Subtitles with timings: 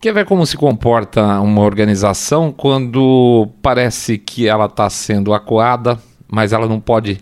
[0.00, 6.52] Quer ver como se comporta uma organização quando parece que ela está sendo acuada, mas
[6.52, 7.18] ela não pode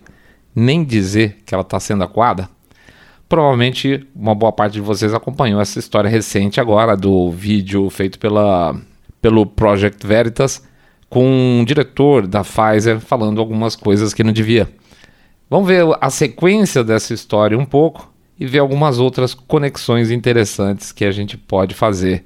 [0.54, 2.50] nem dizer que ela está sendo acuada?
[3.26, 8.78] Provavelmente uma boa parte de vocês acompanhou essa história recente agora do vídeo feito pela,
[9.22, 10.62] pelo Project Veritas
[11.08, 14.68] com um diretor da Pfizer falando algumas coisas que não devia.
[15.48, 21.06] Vamos ver a sequência dessa história um pouco e ver algumas outras conexões interessantes que
[21.06, 22.22] a gente pode fazer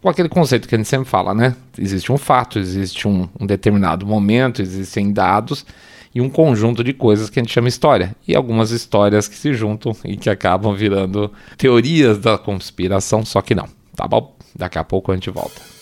[0.00, 1.56] com aquele conceito que a gente sempre fala, né?
[1.76, 5.66] Existe um fato, existe um, um, determinado momento, existem dados
[6.14, 8.14] e um conjunto de coisas que a gente chama história.
[8.26, 13.54] E algumas histórias que se juntam e que acabam virando teorias da conspiração, só que
[13.54, 13.68] não.
[13.96, 14.36] Tá bom?
[14.54, 15.77] Daqui a pouco a gente volta.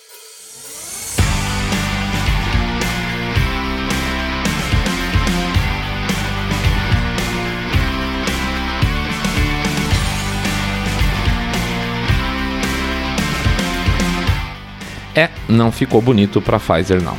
[15.17, 17.17] É, não ficou bonito para Pfizer não.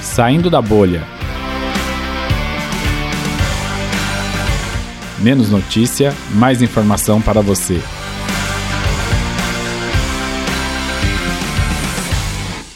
[0.00, 1.04] Saindo da bolha.
[5.20, 7.80] Menos notícia, mais informação para você.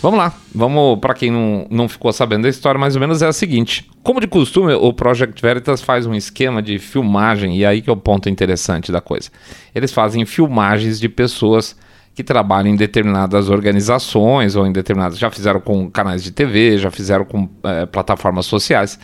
[0.06, 3.26] Vamos lá, vamos para quem não, não ficou sabendo da história, mais ou menos é
[3.26, 7.82] a seguinte: como de costume, o Project Veritas faz um esquema de filmagem, e aí
[7.82, 9.30] que é o ponto interessante da coisa.
[9.74, 11.76] Eles fazem filmagens de pessoas
[12.14, 15.18] que trabalham em determinadas organizações ou em determinadas.
[15.18, 19.00] Já fizeram com canais de TV, já fizeram com é, plataformas sociais.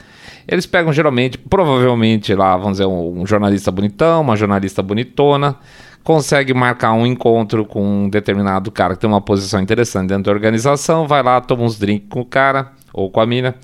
[0.47, 5.59] Eles pegam geralmente, provavelmente lá, vamos dizer, um, um jornalista bonitão, uma jornalista bonitona
[6.03, 10.33] consegue marcar um encontro com um determinado cara que tem uma posição interessante dentro da
[10.33, 13.55] organização, vai lá, toma uns drinks com o cara ou com a mina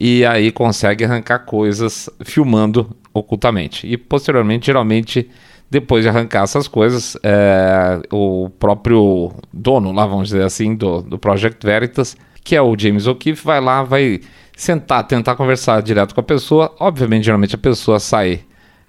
[0.00, 3.86] e aí consegue arrancar coisas filmando ocultamente.
[3.86, 5.30] E posteriormente, geralmente,
[5.70, 11.18] depois de arrancar essas coisas, é, o próprio dono, lá vamos dizer assim, do, do
[11.18, 14.20] Project Veritas, que é o James O'Keefe, vai lá, vai
[14.56, 16.74] sentar, tentar conversar direto com a pessoa.
[16.78, 18.40] Obviamente, geralmente a pessoa sai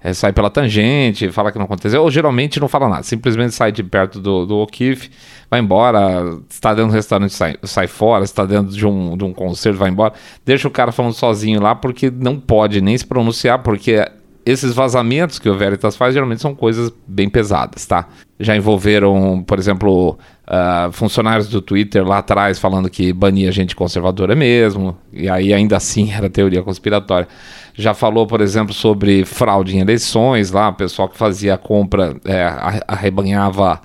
[0.02, 3.72] é, sai pela tangente, fala que não aconteceu, ou geralmente não fala nada, simplesmente sai
[3.72, 5.10] de perto do, do O'Keefe,
[5.50, 9.32] vai embora, está dentro do restaurante, sai, sai fora, está dentro de um, de um
[9.32, 10.14] concerto, vai embora,
[10.44, 14.04] deixa o cara falando sozinho lá, porque não pode nem se pronunciar, porque
[14.48, 18.08] esses vazamentos que o Veritas faz geralmente são coisas bem pesadas, tá?
[18.40, 24.34] Já envolveram, por exemplo, uh, funcionários do Twitter lá atrás falando que bania gente conservadora
[24.34, 27.28] mesmo, e aí ainda assim era teoria conspiratória.
[27.74, 32.42] Já falou, por exemplo, sobre fraude em eleições lá, o pessoal que fazia compra, é,
[32.88, 33.80] arrebanhava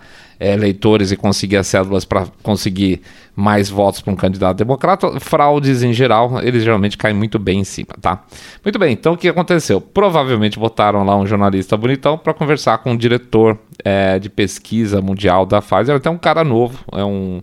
[0.52, 3.02] eleitores e conseguia cédulas para conseguir
[3.36, 5.20] mais votos para um candidato democrata.
[5.20, 8.24] Fraudes em geral, eles geralmente caem muito bem em cima, tá?
[8.64, 9.80] Muito bem, então o que aconteceu?
[9.80, 15.02] Provavelmente botaram lá um jornalista bonitão para conversar com o um diretor é, de pesquisa
[15.02, 17.42] mundial da Pfizer, até um cara novo, é um.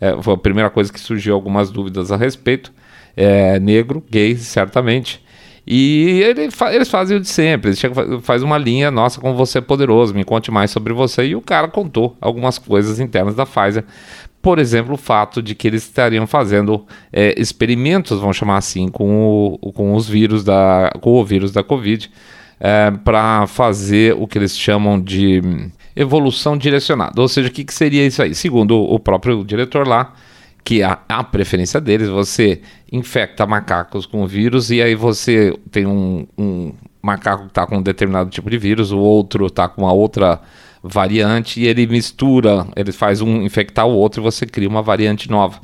[0.00, 2.72] É, foi a primeira coisa que surgiu algumas dúvidas a respeito.
[3.16, 5.23] É, negro, gay, certamente.
[5.66, 9.34] E ele fa eles fazem o de sempre, eles chegam, faz uma linha, nossa, como
[9.34, 11.26] você é poderoso, me conte mais sobre você.
[11.26, 13.84] E o cara contou algumas coisas internas da Pfizer.
[14.42, 19.58] Por exemplo, o fato de que eles estariam fazendo é, experimentos, vamos chamar assim, com,
[19.62, 22.10] o, com os vírus da, com o vírus da Covid,
[22.60, 25.40] é, para fazer o que eles chamam de
[25.96, 27.20] evolução direcionada.
[27.22, 28.34] Ou seja, o que, que seria isso aí?
[28.34, 30.12] Segundo o próprio diretor lá,
[30.64, 36.26] que a, a preferência deles, você infecta macacos com vírus e aí você tem um,
[36.38, 39.92] um macaco que está com um determinado tipo de vírus, o outro está com uma
[39.92, 40.40] outra
[40.82, 45.30] variante e ele mistura, ele faz um infectar o outro e você cria uma variante
[45.30, 45.60] nova.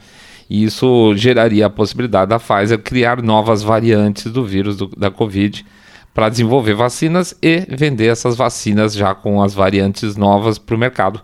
[0.51, 5.65] E isso geraria a possibilidade da Pfizer criar novas variantes do vírus do, da Covid
[6.13, 11.23] para desenvolver vacinas e vender essas vacinas já com as variantes novas para o mercado,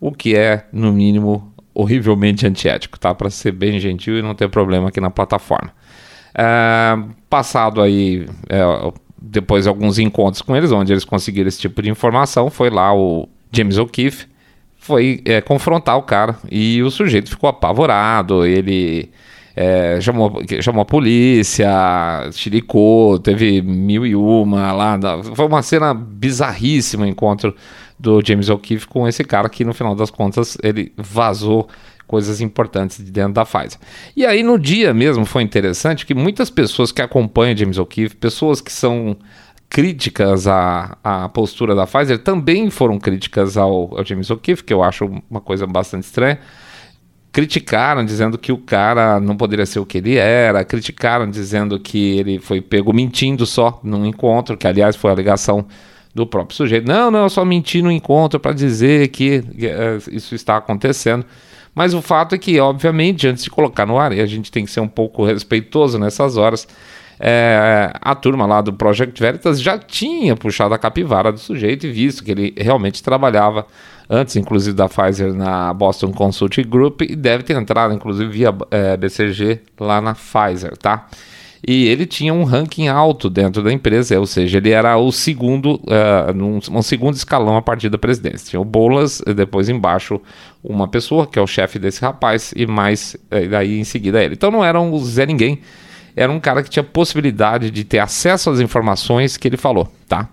[0.00, 3.14] o que é, no mínimo, horrivelmente antiético, tá?
[3.14, 5.70] Para ser bem gentil e não ter problema aqui na plataforma.
[6.34, 6.98] É,
[7.30, 8.92] passado aí, é,
[9.22, 12.92] depois de alguns encontros com eles, onde eles conseguiram esse tipo de informação, foi lá
[12.92, 14.26] o James O'Keefe,
[14.76, 19.08] foi é, confrontar o cara e o sujeito ficou apavorado, ele
[19.54, 21.68] é, chamou, chamou a polícia,
[22.32, 24.98] chiricou, teve mil e uma lá.
[25.34, 27.54] Foi uma cena bizarríssima o encontro
[27.98, 31.68] do James O'Keefe com esse cara que no final das contas ele vazou
[32.06, 33.78] coisas importantes de dentro da Pfizer.
[34.16, 38.60] E aí no dia mesmo foi interessante que muitas pessoas que acompanham James O'Keefe, pessoas
[38.60, 39.16] que são
[39.68, 44.82] críticas à, à postura da Pfizer, também foram críticas ao, ao James O'Keefe, que eu
[44.82, 46.38] acho uma coisa bastante estranha.
[47.30, 52.18] criticaram dizendo que o cara não poderia ser o que ele era, criticaram dizendo que
[52.18, 55.66] ele foi pego mentindo só num encontro, que aliás foi a alegação
[56.14, 56.86] do próprio sujeito.
[56.86, 61.24] Não, não, eu só menti no encontro para dizer que, uh, isso está acontecendo.
[61.74, 64.64] Mas o fato é que, obviamente, antes de colocar no ar, e a gente tem
[64.64, 66.66] que ser um pouco respeitoso nessas horas,
[67.20, 71.92] é, a turma lá do Project Veritas já tinha puxado a capivara do sujeito e
[71.92, 73.66] visto que ele realmente trabalhava
[74.08, 78.96] antes, inclusive, da Pfizer na Boston Consulting Group e deve ter entrado, inclusive, via é,
[78.96, 81.08] BCG lá na Pfizer, tá?
[81.66, 85.74] E ele tinha um ranking alto dentro da empresa, ou seja, ele era o segundo,
[85.74, 88.50] uh, num, um segundo escalão a partir da presidência.
[88.50, 90.20] Tinha o Bolas, depois embaixo
[90.62, 94.34] uma pessoa, que é o chefe desse rapaz, e mais uh, daí em seguida ele.
[94.34, 95.60] Então não era um Zé Ninguém,
[96.14, 100.28] era um cara que tinha possibilidade de ter acesso às informações que ele falou, tá?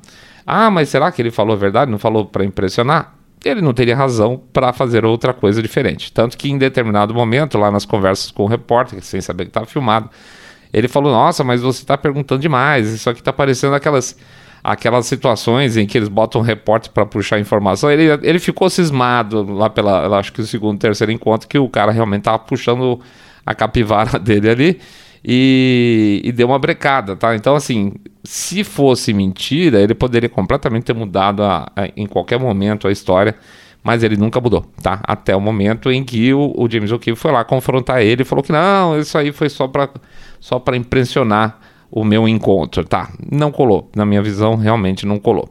[0.45, 1.89] Ah, mas será que ele falou a verdade?
[1.89, 3.15] Não falou para impressionar?
[3.43, 6.11] Ele não teria razão para fazer outra coisa diferente.
[6.11, 9.65] Tanto que em determinado momento, lá nas conversas com o repórter, sem saber que estava
[9.65, 10.09] filmado,
[10.73, 12.87] ele falou: Nossa, mas você está perguntando demais.
[12.91, 14.17] Isso aqui está parecendo aquelas,
[14.63, 17.91] aquelas situações em que eles botam um repórter para puxar informação.
[17.91, 21.91] Ele, ele ficou cismado lá pela, acho que o segundo, terceiro encontro, que o cara
[21.91, 22.99] realmente estava puxando
[23.45, 24.81] a capivara dele ali
[25.27, 27.35] e, e deu uma brecada, tá?
[27.35, 32.87] Então, assim, se fosse mentira, ele poderia completamente ter mudado a, a, em qualquer momento
[32.87, 33.33] a história,
[33.83, 35.01] mas ele nunca mudou, tá?
[35.03, 38.43] Até o momento em que o, o James O'Keefe foi lá confrontar ele e falou
[38.43, 39.89] que não, isso aí foi só para
[40.39, 41.59] só para impressionar
[41.91, 43.11] o meu encontro, tá?
[43.31, 45.49] Não colou, na minha visão, realmente não colou.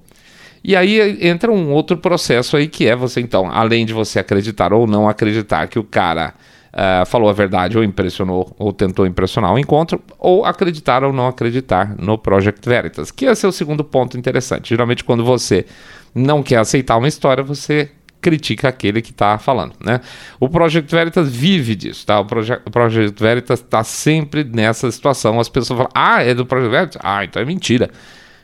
[0.62, 4.72] E aí entra um outro processo aí que é você então, além de você acreditar
[4.72, 6.34] ou não acreditar que o cara
[6.74, 11.28] uh, falou a verdade ou impressionou ou tentou impressionar o encontro, ou acreditar ou não
[11.28, 14.70] acreditar no Project Veritas, que esse é o segundo ponto interessante.
[14.70, 15.66] Geralmente, quando você
[16.14, 17.90] não quer aceitar uma história, você
[18.24, 20.00] critica aquele que está falando, né?
[20.40, 22.18] O Project Veritas vive disso, tá?
[22.18, 25.38] O, Proje o Project Veritas está sempre nessa situação.
[25.38, 27.02] As pessoas falam, ah, é do Project Veritas?
[27.04, 27.90] Ah, então é mentira.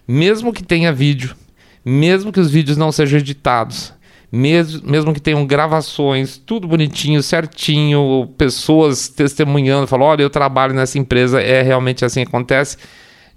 [0.07, 1.35] Mesmo que tenha vídeo,
[1.83, 3.95] mesmo que os vídeos não sejam editados,
[4.31, 10.99] mesmo, mesmo que tenham gravações, tudo bonitinho, certinho, pessoas testemunhando, falando, olha, eu trabalho nessa
[10.99, 12.77] empresa, é realmente assim que acontece.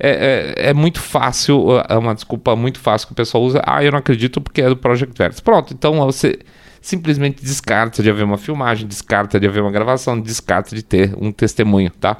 [0.06, 3.62] É, é, é, muito fácil, é uma desculpa muito fácil que o pessoal usa.
[3.66, 5.40] Ah, eu não acredito porque é do Project Veritas.
[5.40, 6.40] Pronto, então você
[6.82, 11.32] simplesmente descarta de haver uma filmagem, descarta de haver uma gravação, descarta de ter um
[11.32, 12.18] testemunho, tá?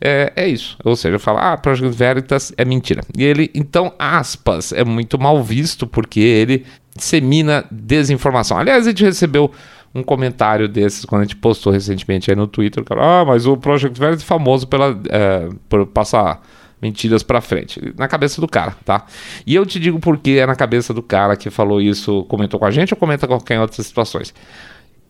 [0.00, 0.78] É, é isso.
[0.82, 3.02] Ou seja, fala, ah, Project Veritas é mentira.
[3.14, 6.64] E ele, então, aspas, é muito mal visto porque ele
[6.96, 8.56] dissemina desinformação.
[8.56, 9.52] Aliás, a gente recebeu
[9.94, 12.82] um comentário desses quando a gente postou recentemente aí no Twitter.
[12.82, 16.40] Cara, ah, mas o Project Veritas é famoso pela, é, por passar
[16.80, 17.80] mentiras para frente.
[17.96, 19.06] Na cabeça do cara, tá?
[19.46, 22.66] E eu te digo porque é na cabeça do cara que falou isso, comentou com
[22.66, 24.34] a gente ou comenta qualquer outras situações.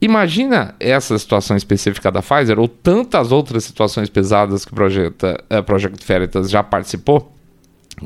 [0.00, 5.62] Imagina essa situação específica da Pfizer ou tantas outras situações pesadas que o Project, uh,
[5.62, 7.32] Project Veritas já participou,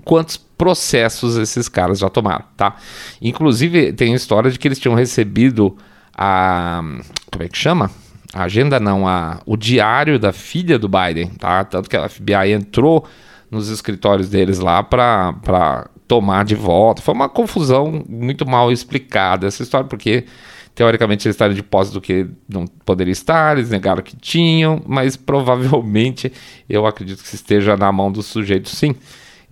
[0.05, 2.77] quantos processos esses caras já tomaram, tá?
[3.21, 5.77] Inclusive, tem a história de que eles tinham recebido
[6.17, 6.81] a.
[7.31, 7.91] Como é que chama?
[8.33, 11.65] A agenda não, a, o diário da filha do Biden, tá?
[11.65, 13.05] Tanto que a FBI entrou
[13.51, 17.03] nos escritórios deles lá para tomar de volta.
[17.03, 20.25] Foi uma confusão muito mal explicada essa história, porque
[20.75, 25.17] teoricamente eles estavam de posse do que não poderia estar, eles negaram que tinham, mas
[25.17, 26.33] provavelmente
[26.69, 28.95] eu acredito que esteja na mão do sujeito sim.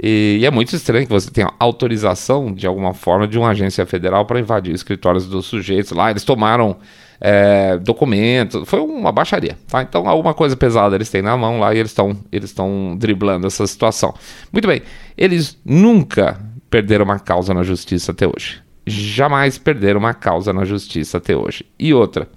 [0.00, 3.84] E, e, é muito estranho que você tenha autorização, de alguma forma, de uma agência
[3.84, 6.10] federal para invadir escritórios dos sujeitos lá.
[6.10, 6.76] Eles tomaram
[7.20, 9.56] é, documentos, foi uma baixaria.
[9.68, 9.82] Tá?
[9.82, 12.54] Então, alguma coisa pesada eles têm na mão lá e eles estão eles
[12.96, 14.14] driblando essa situação.
[14.52, 14.82] Muito bem,
[15.16, 16.38] eles nunca
[16.70, 18.60] perderam uma causa na justiça até hoje.
[18.86, 21.64] Jamais perderam uma causa na justiça até hoje.
[21.78, 22.28] E outra.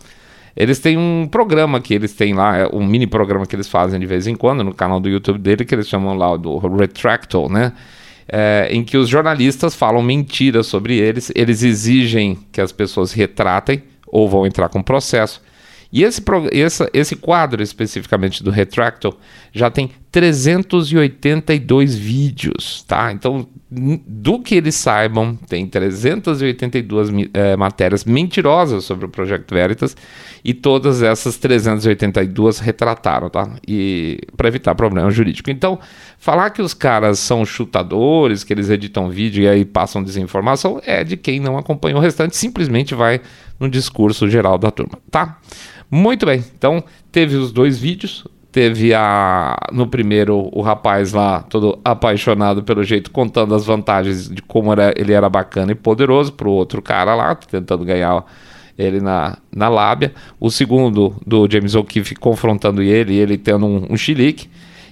[0.55, 3.97] Eles têm um programa que eles têm lá, é um mini programa que eles fazem
[3.97, 7.49] de vez em quando no canal do YouTube dele, que eles chamam lá do Retractal,
[7.49, 7.71] né?
[8.27, 13.81] É, em que os jornalistas falam mentiras sobre eles, eles exigem que as pessoas retratem
[14.11, 15.41] ou vão entrar com processo.
[15.91, 19.13] E esse, esse, esse quadro especificamente do Retractal
[19.51, 23.11] já tem 382 vídeos, tá?
[23.11, 29.95] Então, do que eles saibam, tem 382 é, matérias mentirosas sobre o Projeto Veritas
[30.43, 33.49] e todas essas 382 retrataram, tá?
[33.67, 35.49] E para evitar problema jurídico.
[35.49, 35.77] Então,
[36.17, 41.03] falar que os caras são chutadores, que eles editam vídeo e aí passam desinformação, é
[41.03, 43.21] de quem não acompanha o restante, simplesmente vai
[43.61, 45.37] no discurso geral da turma, tá?
[45.89, 48.25] Muito bem, então teve os dois vídeos.
[48.51, 49.55] Teve a.
[49.71, 54.93] No primeiro, o rapaz lá, todo apaixonado pelo jeito, contando as vantagens de como era,
[54.97, 58.25] ele era bacana e poderoso, pro outro cara lá, tentando ganhar
[58.77, 60.13] ele na, na lábia.
[60.37, 64.49] O segundo do James O'Keefe confrontando ele, ele tendo um, um chilique.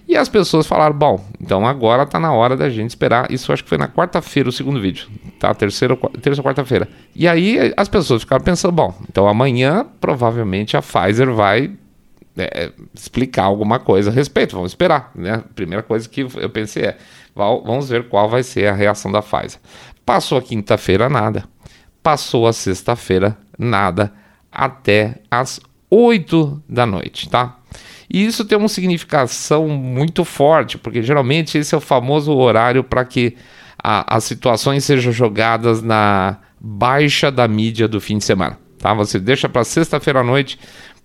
[0.10, 3.32] E as pessoas falaram: bom, então agora tá na hora da gente esperar.
[3.32, 5.54] Isso acho que foi na quarta-feira o segundo vídeo, tá?
[5.54, 6.90] Terceira, terça quarta-feira.
[7.16, 11.72] E aí as pessoas ficaram pensando: bom, então amanhã provavelmente a Pfizer vai
[12.36, 14.56] é, explicar alguma coisa a respeito.
[14.56, 15.44] Vamos esperar, né?
[15.54, 16.98] Primeira coisa que eu pensei é:
[17.36, 19.62] vamos ver qual vai ser a reação da Pfizer.
[20.04, 21.44] Passou a quinta-feira, nada.
[22.02, 24.12] Passou a sexta-feira, nada.
[24.52, 27.59] Até as 8 da noite, tá?
[28.10, 33.06] E isso tem uma significação muito forte, porque geralmente esse é o famoso horário para
[33.06, 33.36] que
[33.82, 38.58] a, as situações sejam jogadas na baixa da mídia do fim de semana.
[38.80, 38.94] Tá?
[38.94, 40.58] Você deixa para sexta-feira à noite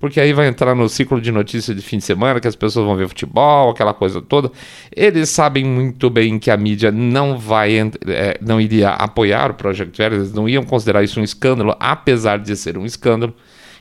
[0.05, 2.85] porque aí vai entrar no ciclo de notícias de fim de semana, que as pessoas
[2.85, 4.53] vão ver futebol, aquela coisa toda.
[4.95, 10.03] Eles sabem muito bem que a mídia não vai, é, não iria apoiar o Project
[10.03, 13.35] eles não iam considerar isso um escândalo, apesar de ser um escândalo.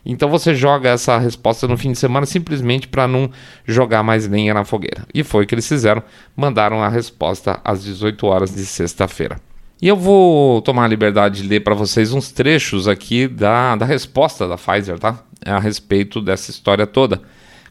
[0.05, 3.29] Então você joga essa resposta no fim de semana simplesmente para não
[3.65, 5.05] jogar mais lenha na fogueira.
[5.13, 6.03] E foi o que eles fizeram,
[6.36, 9.39] mandaram a resposta às 18 horas de sexta-feira.
[9.81, 13.86] E eu vou tomar a liberdade de ler para vocês uns trechos aqui da, da
[13.86, 15.24] resposta da Pfizer, tá?
[15.45, 17.22] A respeito dessa história toda.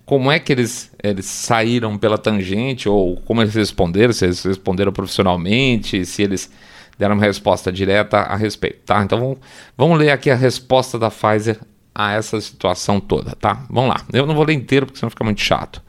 [0.05, 4.93] Como é que eles, eles saíram pela tangente, ou como eles responderam, se eles responderam
[4.93, 6.51] profissionalmente, se eles
[6.99, 9.03] deram uma resposta direta a respeito, tá?
[9.03, 9.39] Então vamos,
[9.77, 11.59] vamos ler aqui a resposta da Pfizer
[11.95, 13.65] a essa situação toda, tá?
[13.69, 14.01] Vamos lá.
[14.13, 15.83] Eu não vou ler inteiro porque senão fica muito chato.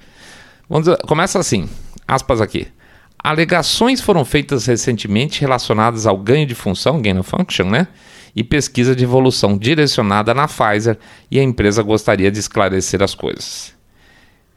[0.69, 1.69] Vamos dizer, começa assim,
[2.07, 2.67] aspas aqui.
[3.23, 7.87] Alegações foram feitas recentemente relacionadas ao ganho de função, gain of function, né?
[8.35, 10.97] E pesquisa de evolução direcionada na Pfizer
[11.31, 13.73] e a empresa gostaria de esclarecer as coisas.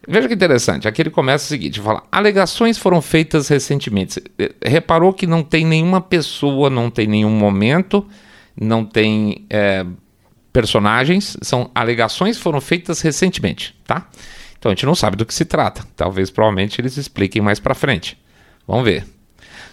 [0.09, 4.23] Veja que interessante, aqui ele começa o seguinte: fala, alegações foram feitas recentemente.
[4.65, 8.07] Reparou que não tem nenhuma pessoa, não tem nenhum momento,
[8.59, 9.85] não tem é,
[10.57, 14.09] personagens, são alegações foram feitas recentemente, tá?
[14.59, 15.85] Então a gente não sabe do que se trata.
[15.95, 18.19] Talvez provavelmente eles expliquem mais para frente.
[18.67, 19.05] Vamos ver.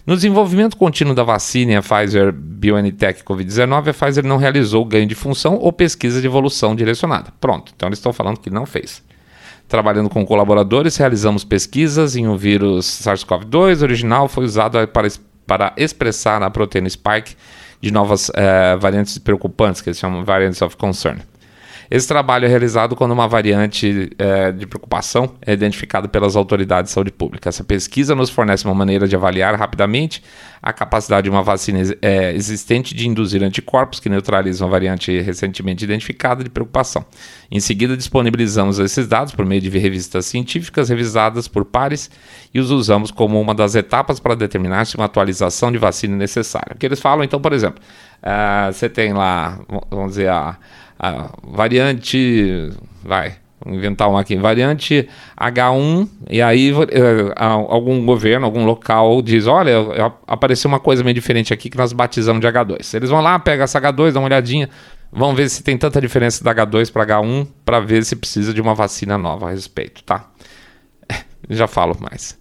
[0.06, 5.06] No desenvolvimento contínuo da vacina e a Pfizer BioNTech Covid-19, a Pfizer não realizou ganho
[5.06, 7.32] de função ou pesquisa de evolução direcionada.
[7.40, 9.02] Pronto, então eles estão falando que não fez.
[9.66, 15.08] Trabalhando com colaboradores, realizamos pesquisas em um vírus SARS-CoV-2 original, foi usado para,
[15.46, 17.34] para expressar a proteína spike
[17.84, 21.18] de novas uh, variantes preocupantes, que eles chamam variants of concern.
[21.94, 26.94] Esse trabalho é realizado quando uma variante é, de preocupação é identificada pelas autoridades de
[26.94, 27.48] saúde pública.
[27.48, 30.20] Essa pesquisa nos fornece uma maneira de avaliar rapidamente
[30.60, 35.84] a capacidade de uma vacina é, existente de induzir anticorpos que neutralizam a variante recentemente
[35.84, 37.04] identificada de preocupação.
[37.48, 42.10] Em seguida, disponibilizamos esses dados por meio de revistas científicas revisadas por pares
[42.52, 46.18] e os usamos como uma das etapas para determinar se uma atualização de vacina é
[46.18, 46.74] necessária.
[46.74, 47.80] O que eles falam, então, por exemplo,
[48.20, 50.58] uh, você tem lá, vamos dizer, a
[50.98, 52.70] a variante,
[53.02, 53.36] vai,
[53.66, 55.08] inventar uma aqui, variante
[55.38, 59.74] H1, e aí uh, algum governo, algum local diz, olha,
[60.26, 62.94] apareceu uma coisa meio diferente aqui que nós batizamos de H2.
[62.94, 64.68] Eles vão lá, pegam essa H2, dão uma olhadinha,
[65.10, 68.60] vão ver se tem tanta diferença da H2 para H1, para ver se precisa de
[68.60, 70.28] uma vacina nova a respeito, tá?
[71.48, 72.38] Já falo mais.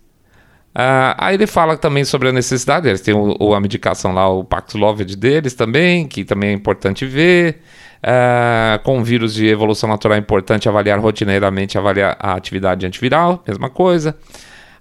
[0.76, 4.28] Uh, aí ele fala também sobre a necessidade, eles têm o, o a medicação lá,
[4.28, 7.62] o Paxlovid deles também, que também é importante ver.
[8.04, 13.70] Uh, com vírus de evolução natural é importante avaliar rotineiramente avaliar a atividade antiviral, mesma
[13.70, 14.18] coisa.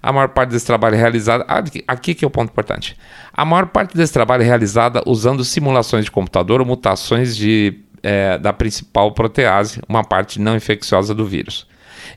[0.01, 1.45] A maior parte desse trabalho é realizada.
[1.47, 2.97] Aqui, aqui que é o ponto importante.
[3.31, 8.37] A maior parte desse trabalho é realizada usando simulações de computador ou mutações de, é,
[8.37, 11.65] da principal protease, uma parte não infecciosa do vírus.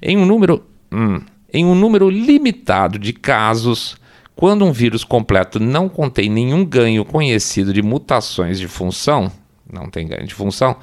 [0.03, 1.21] Em um número, hum,
[1.53, 3.97] em um número limitado de casos,
[4.35, 9.31] quando um vírus completo não contém nenhum ganho conhecido de mutações de função,
[9.73, 10.77] não tem ganho de função,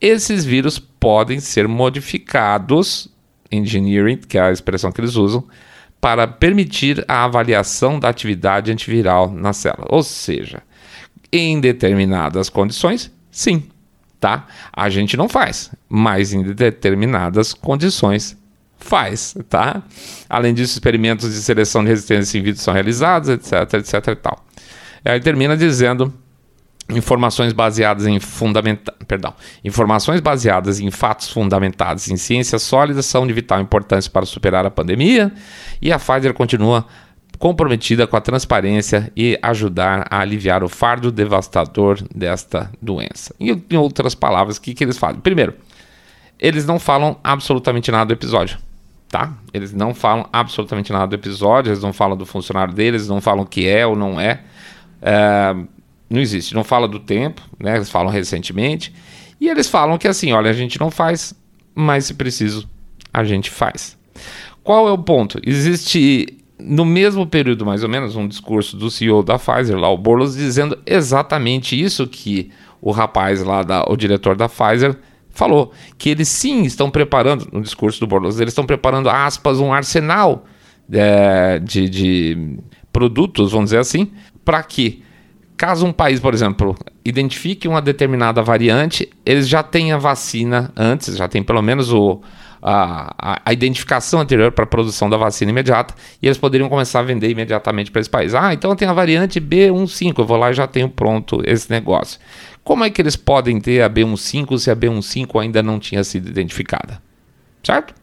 [0.00, 3.08] esses vírus podem ser modificados,
[3.50, 5.46] engineering, que é a expressão que eles usam,
[6.00, 9.86] para permitir a avaliação da atividade antiviral na célula.
[9.88, 10.62] Ou seja,
[11.32, 13.68] em determinadas condições, sim,
[14.18, 14.46] tá?
[14.72, 18.36] A gente não faz, mas em determinadas condições
[18.76, 19.82] faz, tá?
[20.28, 24.44] Além disso, experimentos de seleção de resistência in vitro são realizados, etc, etc e tal.
[25.04, 26.12] Aí termina dizendo
[26.90, 28.92] informações baseadas em fundamenta...
[29.06, 29.34] Perdão.
[29.64, 34.70] informações baseadas em fatos fundamentados em ciências sólidas são de vital importância para superar a
[34.70, 35.32] pandemia
[35.80, 36.86] e a Pfizer continua
[37.38, 43.34] comprometida com a transparência e ajudar a aliviar o fardo devastador desta doença.
[43.40, 45.20] E em outras palavras, o que, que eles fazem?
[45.20, 45.54] Primeiro,
[46.38, 48.58] eles não falam absolutamente nada do episódio.
[49.08, 49.32] Tá?
[49.52, 53.42] Eles não falam absolutamente nada do episódio, eles não falam do funcionário deles, não falam
[53.42, 54.40] o que é ou não é.
[55.02, 55.54] é
[56.12, 57.76] não existe, não fala do tempo, né?
[57.76, 58.92] Eles falam recentemente.
[59.40, 61.34] E eles falam que assim, olha, a gente não faz,
[61.74, 62.68] mas se preciso,
[63.12, 63.98] a gente faz.
[64.62, 65.40] Qual é o ponto?
[65.44, 69.98] Existe no mesmo período, mais ou menos, um discurso do CEO da Pfizer, lá o
[69.98, 72.50] Borlos, dizendo exatamente isso que
[72.80, 74.96] o rapaz lá, da, o diretor da Pfizer,
[75.30, 75.72] falou.
[75.98, 80.44] Que eles sim estão preparando, no discurso do Borlos, eles estão preparando, aspas, um arsenal
[80.92, 82.58] é, de, de
[82.92, 84.12] produtos, vamos dizer assim,
[84.44, 85.02] para que,
[85.62, 91.16] caso um país, por exemplo, identifique uma determinada variante, eles já têm a vacina antes,
[91.16, 92.20] já tem pelo menos o
[92.60, 97.02] a, a, identificação anterior para a produção da vacina imediata e eles poderiam começar a
[97.04, 98.34] vender imediatamente para esse país.
[98.34, 102.18] Ah, então tem a variante B15, eu vou lá e já tenho pronto esse negócio.
[102.64, 106.28] Como é que eles podem ter a B15 se a B15 ainda não tinha sido
[106.28, 107.00] identificada?
[107.62, 107.94] Certo?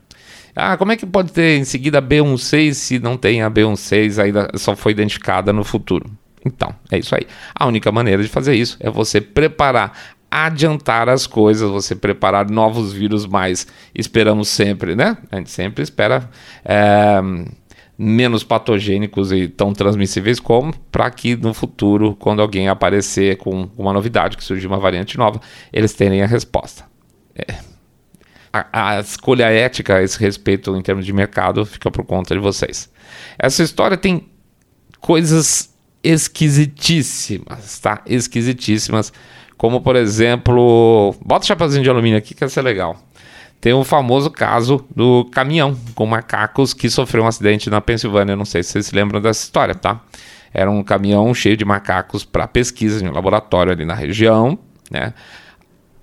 [0.56, 4.24] Ah, como é que pode ter em seguida a B16 se não tem a B16
[4.24, 6.10] ainda só foi identificada no futuro?
[6.50, 7.26] Então, é isso aí.
[7.54, 9.94] A única maneira de fazer isso é você preparar
[10.32, 13.66] adiantar as coisas, você preparar novos vírus mais.
[13.96, 15.18] Esperamos sempre, né?
[15.32, 16.30] A gente sempre espera
[16.64, 17.20] é,
[17.98, 23.92] menos patogênicos e tão transmissíveis como, para que no futuro, quando alguém aparecer com uma
[23.92, 25.42] novidade, que surgir uma variante nova,
[25.74, 26.86] eles tenham a resposta.
[27.36, 27.56] É.
[28.52, 32.40] A, a, escolha ética a esse respeito em termos de mercado fica por conta de
[32.40, 32.90] vocês.
[33.38, 34.28] Essa história tem
[35.00, 35.70] coisas
[36.04, 38.02] esquisitíssimas, tá?
[38.06, 39.12] Esquisitíssimas
[39.60, 42.98] como por exemplo, bota o chapeuzinho de alumínio aqui que vai ser legal.
[43.60, 48.38] Tem o famoso caso do caminhão com macacos que sofreu um acidente na Pensilvânia.
[48.38, 50.00] Não sei se vocês se lembram dessa história, tá?
[50.54, 54.58] Era um caminhão cheio de macacos para pesquisa em um laboratório ali na região,
[54.90, 55.14] né?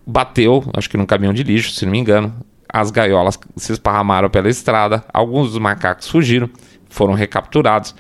[0.07, 2.35] Bateu, acho que num caminhão de lixo, se não me engano.
[2.69, 5.03] As gaiolas se esparramaram pela estrada.
[5.15, 6.51] Alguns dos macacos fugiram,
[6.91, 7.95] foram recapturados.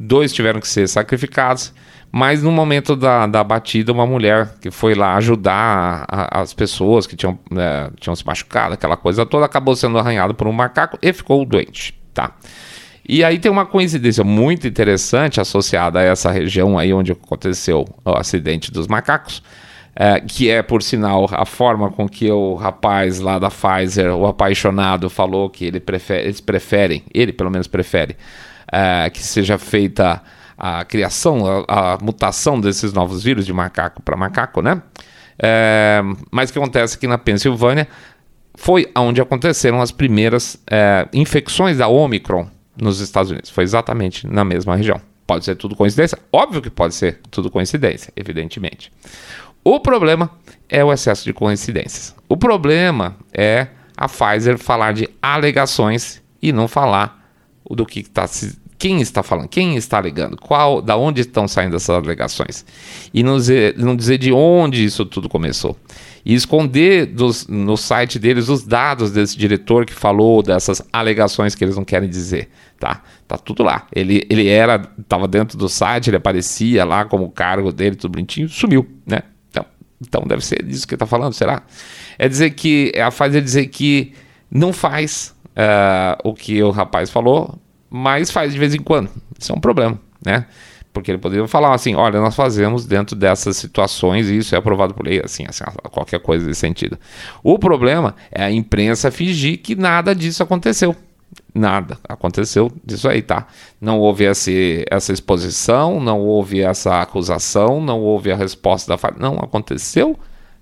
[0.00, 1.72] Dois tiveram que ser sacrificados
[2.10, 6.54] mas no momento da, da batida, uma mulher que foi lá ajudar a, a, as
[6.54, 10.52] pessoas que tinham, né, tinham se machucado, aquela coisa toda, acabou sendo arranhada por um
[10.52, 12.32] macaco e ficou doente, tá?
[13.06, 18.10] E aí tem uma coincidência muito interessante associada a essa região aí onde aconteceu o
[18.10, 19.42] acidente dos macacos,
[19.94, 24.26] é, que é, por sinal, a forma com que o rapaz lá da Pfizer, o
[24.26, 28.16] apaixonado, falou que ele prefere, eles preferem, ele pelo menos prefere,
[28.72, 30.22] é, que seja feita
[30.56, 34.82] a criação, a, a mutação desses novos vírus de macaco para macaco, né?
[35.38, 37.86] É, mas o que acontece aqui na Pensilvânia
[38.56, 43.50] foi onde aconteceram as primeiras é, infecções da Omicron nos Estados Unidos.
[43.50, 45.00] Foi exatamente na mesma região.
[45.26, 46.18] Pode ser tudo coincidência?
[46.32, 48.90] Óbvio que pode ser tudo coincidência, evidentemente.
[49.62, 50.30] O problema
[50.68, 52.16] é o excesso de coincidências.
[52.28, 57.17] O problema é a Pfizer falar de alegações e não falar
[57.74, 61.74] do que está se quem está falando, quem está alegando, qual, da onde estão saindo
[61.74, 62.64] essas alegações
[63.12, 65.76] e não dizer, não dizer de onde isso tudo começou
[66.24, 71.64] e esconder dos, no site deles os dados desse diretor que falou dessas alegações que
[71.64, 73.02] eles não querem dizer, tá?
[73.26, 73.86] Tá tudo lá.
[73.92, 78.48] Ele, ele era, estava dentro do site, ele aparecia lá como cargo dele, tudo bonitinho,
[78.48, 79.22] sumiu, né?
[79.50, 79.64] Então,
[80.00, 81.62] então deve ser disso que ele está falando, será?
[82.18, 84.12] É dizer que é a fase dizer que
[84.50, 87.58] não faz uh, o que o rapaz falou
[87.90, 89.10] mas faz de vez em quando.
[89.38, 90.46] Isso é um problema, né?
[90.92, 94.94] Porque ele poderia falar assim: olha, nós fazemos dentro dessas situações e isso é aprovado
[94.94, 96.98] por lei, assim, assim, qualquer coisa nesse sentido.
[97.42, 100.94] O problema é a imprensa fingir que nada disso aconteceu.
[101.54, 103.46] Nada aconteceu disso aí, tá?
[103.80, 109.34] Não houve esse, essa exposição, não houve essa acusação, não houve a resposta da Não
[109.34, 110.18] aconteceu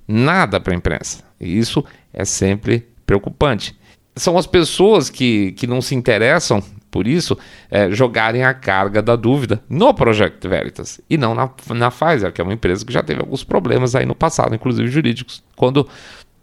[0.09, 1.22] nada para a imprensa.
[1.40, 3.76] E isso é sempre preocupante.
[4.16, 7.37] São as pessoas que, que não se interessam por isso,
[7.70, 12.40] é, jogarem a carga da dúvida no Project Veritas e não na, na Pfizer, que
[12.40, 15.42] é uma empresa que já teve alguns problemas aí no passado, inclusive jurídicos.
[15.55, 15.87] Quando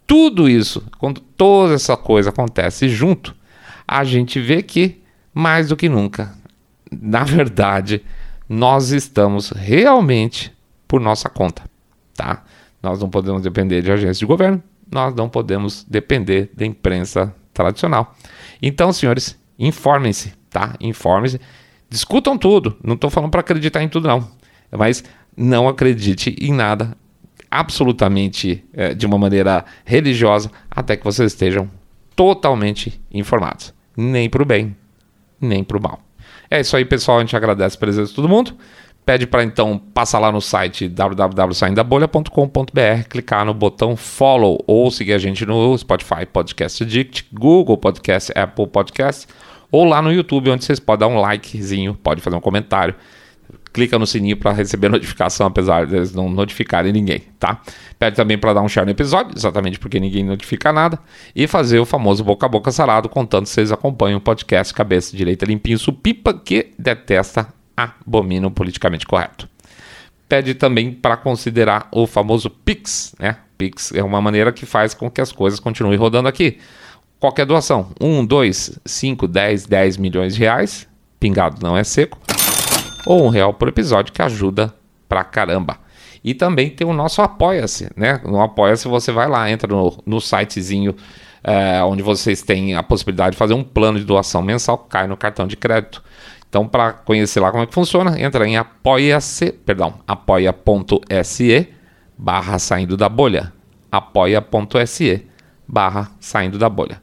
[0.06, 3.34] tudo isso, quando toda essa coisa acontece junto,
[3.86, 6.32] a gente vê que, mais do que nunca,
[7.02, 8.02] na verdade,
[8.48, 10.52] nós estamos realmente
[10.86, 11.64] por nossa conta,
[12.14, 12.44] tá?
[12.82, 18.14] Nós não podemos depender de agências de governo, nós não podemos depender da imprensa tradicional.
[18.60, 20.74] Então, senhores, informem-se, tá?
[20.80, 21.40] Informem-se.
[21.88, 22.76] Discutam tudo.
[22.82, 24.28] Não estou falando para acreditar em tudo, não.
[24.70, 25.04] Mas
[25.36, 26.96] não acredite em nada
[27.50, 31.70] absolutamente é, de uma maneira religiosa até que vocês estejam
[32.16, 33.72] totalmente informados.
[33.96, 34.76] Nem para o bem,
[35.40, 36.00] nem para o mal.
[36.50, 37.18] É isso aí, pessoal.
[37.18, 38.56] A gente agradece a presença de todo mundo.
[39.04, 45.18] Pede para então passar lá no site www.saindabolha.com.br, clicar no botão follow ou seguir a
[45.18, 49.26] gente no Spotify Podcast Addict, Google Podcast, Apple Podcast
[49.70, 52.94] ou lá no YouTube, onde vocês podem dar um likezinho, pode fazer um comentário.
[53.72, 57.60] clica no sininho para receber notificação, apesar deles não notificarem ninguém, tá?
[57.98, 60.98] Pede também para dar um share no episódio, exatamente porque ninguém notifica nada,
[61.34, 65.16] e fazer o famoso boca a boca sarado, contando se vocês acompanham o podcast Cabeça
[65.16, 69.48] Direita Limpinho Supipa, que detesta, abomina o politicamente correto.
[70.28, 73.36] Pede também para considerar o famoso Pix, né?
[73.56, 76.58] Pix é uma maneira que faz com que as coisas continuem rodando aqui.
[77.20, 82.18] Qualquer doação, 1, 2, 5, 10, 10 milhões de reais, pingado não é seco,
[83.06, 84.74] ou um real por episódio que ajuda
[85.08, 85.78] pra caramba.
[86.22, 88.20] E também tem o nosso Apoia-se, né?
[88.24, 90.96] No Apoia-se você vai lá, entra no, no sitezinho
[91.42, 95.16] é, onde vocês têm a possibilidade de fazer um plano de doação mensal, cai no
[95.16, 96.02] cartão de crédito.
[96.54, 101.68] Então, para conhecer lá como é que funciona, entra em apoia-se, perdão, apoia.se
[102.16, 103.52] barra saindo da bolha.
[103.90, 105.26] apoia.se
[105.66, 107.02] barra saindo da bolha.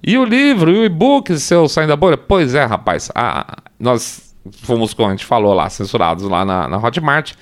[0.00, 2.16] E o livro e o e-book seu saindo da bolha?
[2.16, 3.10] Pois é, rapaz.
[3.12, 7.32] Ah, nós fomos, como a gente falou lá, censurados lá na, na Hotmart.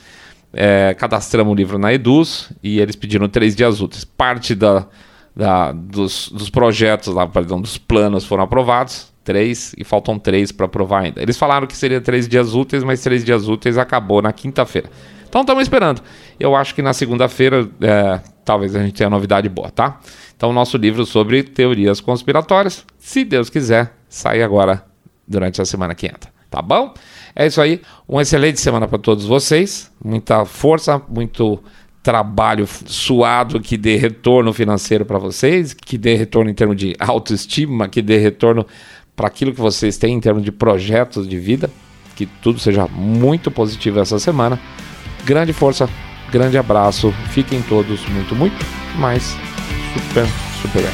[0.54, 4.02] É, cadastramos o livro na Eduz e eles pediram três dias úteis.
[4.02, 4.86] Parte da,
[5.36, 10.66] da, dos, dos projetos lá, perdão, dos planos foram aprovados, três, e faltam três para
[10.66, 11.22] aprovar ainda.
[11.22, 14.90] Eles falaram que seria três dias úteis, mas três dias úteis acabou na quinta-feira.
[15.28, 16.02] Então estamos esperando.
[16.40, 20.00] Eu acho que na segunda-feira é, talvez a gente tenha novidade boa, tá?
[20.36, 24.84] Então, nosso livro sobre teorias conspiratórias, se Deus quiser, sai agora
[25.28, 26.32] durante a semana que entra.
[26.50, 26.92] Tá bom?
[27.36, 27.80] É isso aí.
[28.08, 29.92] Uma excelente semana para todos vocês.
[30.04, 31.62] Muita força, muito
[32.02, 37.88] trabalho suado que dê retorno financeiro para vocês, que dê retorno em termos de autoestima,
[37.88, 38.66] que dê retorno
[39.20, 41.70] para aquilo que vocês têm em termos de projetos de vida.
[42.16, 44.59] Que tudo seja muito positivo essa semana.
[45.26, 45.87] Grande força,
[46.33, 47.12] grande abraço.
[47.28, 48.56] Fiquem todos muito, muito
[48.96, 49.37] mais
[49.92, 50.26] super,
[50.62, 50.90] super bem.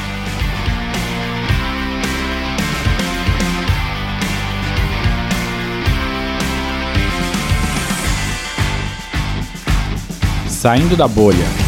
[10.49, 11.66] Saindo da bolha.